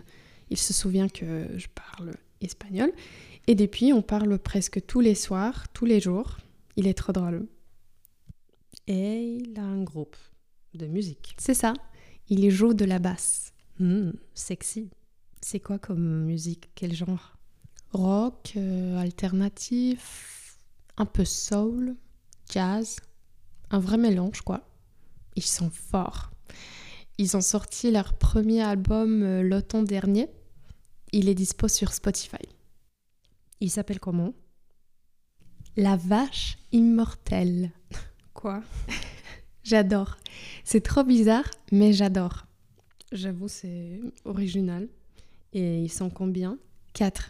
il 0.50 0.58
se 0.58 0.74
souvient 0.74 1.10
que 1.10 1.48
je 1.58 1.68
parle 1.68 2.14
espagnol. 2.40 2.92
Et 3.48 3.56
depuis, 3.56 3.92
on 3.94 4.02
parle 4.02 4.38
presque 4.40 4.86
tous 4.86 5.00
les 5.00 5.16
soirs, 5.16 5.72
tous 5.74 5.86
les 5.86 6.00
jours. 6.00 6.38
Il 6.76 6.88
est 6.88 6.94
trop 6.94 7.12
drôle. 7.12 7.48
Et 8.88 9.24
il 9.24 9.58
a 9.60 9.64
un 9.64 9.84
groupe 9.84 10.16
de 10.74 10.88
musique. 10.88 11.36
C'est 11.38 11.54
ça. 11.54 11.74
Il 12.30 12.50
joue 12.50 12.74
de 12.74 12.86
la 12.86 13.00
basse. 13.00 13.54
Hmm, 13.80 14.12
sexy. 14.34 14.90
C'est 15.42 15.60
quoi 15.60 15.80
comme 15.80 16.26
musique? 16.26 16.70
Quel 16.76 16.94
genre? 16.94 17.38
Rock, 17.94 18.54
euh, 18.56 18.98
alternatif, 18.98 20.58
un 20.98 21.06
peu 21.06 21.26
soul, 21.26 21.96
jazz. 22.50 22.98
Un 23.70 23.80
vrai 23.80 23.98
mélange, 23.98 24.42
quoi. 24.42 24.68
Ils 25.36 25.44
sont 25.44 25.70
forts. 25.70 26.32
Ils 27.18 27.36
ont 27.38 27.42
sorti 27.42 27.92
leur 27.92 28.14
premier 28.14 28.62
album 28.62 29.24
euh, 29.24 29.42
l'automne 29.42 29.86
dernier. 29.86 30.30
Il 31.12 31.30
est 31.30 31.36
dispo 31.36 31.68
sur 31.68 31.94
Spotify. 31.94 32.38
Il 33.60 33.70
s'appelle 33.70 34.00
comment? 34.00 34.34
La 35.78 35.96
vache 35.98 36.58
immortelle. 36.72 37.72
Quoi? 38.34 38.64
J'adore. 39.64 40.18
C'est 40.64 40.82
trop 40.82 41.04
bizarre, 41.04 41.50
mais 41.72 41.94
j'adore. 41.94 42.46
J'avoue, 43.12 43.48
c'est 43.48 44.00
original. 44.26 44.88
Et 45.54 45.84
ils 45.84 45.92
sont 45.92 46.10
combien? 46.10 46.58
Quatre. 46.94 47.30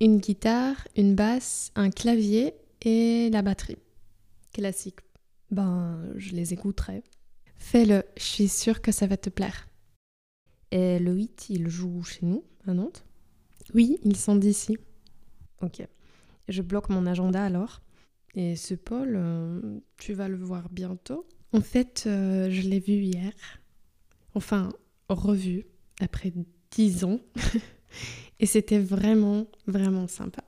Une 0.00 0.18
guitare, 0.18 0.76
une 0.96 1.14
basse, 1.16 1.72
un 1.74 1.90
clavier 1.90 2.54
et 2.82 3.30
la 3.30 3.42
batterie. 3.42 3.78
Classique. 4.52 5.00
Ben, 5.50 6.12
je 6.16 6.34
les 6.34 6.52
écouterai. 6.52 7.02
Fais-le, 7.56 8.04
je 8.16 8.22
suis 8.22 8.48
sûre 8.48 8.80
que 8.80 8.92
ça 8.92 9.08
va 9.08 9.16
te 9.16 9.28
plaire. 9.28 9.68
Et 10.70 10.98
le 10.98 11.12
8, 11.12 11.46
il 11.50 11.68
joue 11.68 12.04
chez 12.04 12.26
nous, 12.26 12.44
à 12.66 12.74
Nantes? 12.74 13.04
Oui, 13.74 13.98
ils 14.04 14.16
sont 14.16 14.36
d'ici. 14.36 14.78
Ok. 15.62 15.86
Je 16.48 16.62
bloque 16.62 16.90
mon 16.90 17.06
agenda 17.06 17.44
alors. 17.44 17.82
Et 18.34 18.54
ce 18.54 18.74
Paul, 18.74 19.14
euh, 19.16 19.80
tu 19.96 20.12
vas 20.12 20.28
le 20.28 20.36
voir 20.36 20.68
bientôt 20.70 21.26
En 21.52 21.60
fait, 21.60 22.04
euh, 22.06 22.50
je 22.50 22.68
l'ai 22.68 22.78
vu 22.78 22.94
hier. 22.94 23.32
Enfin, 24.34 24.72
revu 25.08 25.66
après 26.00 26.32
dix 26.70 27.02
ans. 27.04 27.20
Et 28.40 28.46
c'était 28.46 28.78
vraiment, 28.78 29.46
vraiment 29.66 30.06
sympa. 30.06 30.42